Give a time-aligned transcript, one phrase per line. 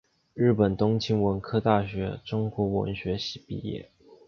[0.33, 3.91] 日本东京文科大学中国文学系毕业。